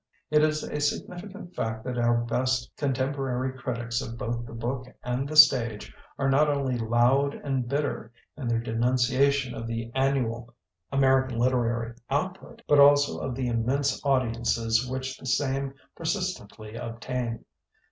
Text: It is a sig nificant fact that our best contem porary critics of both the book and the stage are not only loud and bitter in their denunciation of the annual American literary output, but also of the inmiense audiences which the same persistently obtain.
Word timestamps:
It 0.31 0.41
is 0.43 0.63
a 0.63 0.81
sig 0.81 1.05
nificant 1.05 1.53
fact 1.53 1.83
that 1.83 1.99
our 1.99 2.23
best 2.25 2.75
contem 2.75 3.13
porary 3.15 3.55
critics 3.55 4.01
of 4.01 4.17
both 4.17 4.47
the 4.47 4.53
book 4.55 4.87
and 5.03 5.27
the 5.29 5.35
stage 5.35 5.93
are 6.17 6.27
not 6.27 6.49
only 6.49 6.75
loud 6.75 7.35
and 7.35 7.67
bitter 7.67 8.11
in 8.35 8.47
their 8.47 8.57
denunciation 8.57 9.53
of 9.53 9.67
the 9.67 9.91
annual 9.93 10.55
American 10.91 11.37
literary 11.37 11.93
output, 12.09 12.63
but 12.67 12.79
also 12.79 13.19
of 13.19 13.35
the 13.35 13.45
inmiense 13.47 14.03
audiences 14.03 14.89
which 14.89 15.19
the 15.19 15.27
same 15.27 15.71
persistently 15.95 16.73
obtain. 16.77 17.45